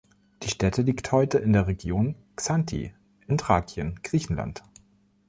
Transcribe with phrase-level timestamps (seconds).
[0.41, 2.91] Die Stätte liegt heute in der Region Xanthi
[3.27, 4.63] in Thrakien, Griechenland.